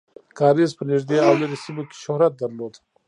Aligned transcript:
کاریز 0.37 0.71
په 0.77 0.83
نږدې 0.89 1.17
او 1.27 1.33
لرې 1.41 1.57
سیمو 1.63 1.83
کې 1.89 1.95
شهرت 2.03 2.33
درلود. 2.41 2.73